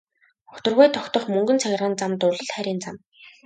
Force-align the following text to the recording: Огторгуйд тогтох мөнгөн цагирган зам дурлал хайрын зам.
Огторгуйд 0.53 0.95
тогтох 0.95 1.25
мөнгөн 1.33 1.61
цагирган 1.63 1.97
зам 1.99 2.11
дурлал 2.21 2.53
хайрын 2.53 2.83
зам. 2.85 2.97